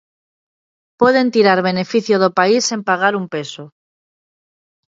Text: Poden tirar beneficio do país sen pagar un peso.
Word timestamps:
Poden 1.01 1.27
tirar 1.35 1.59
beneficio 1.69 2.15
do 2.23 2.29
país 2.39 2.61
sen 2.69 2.81
pagar 2.89 3.13
un 3.21 3.25
peso. 3.33 3.63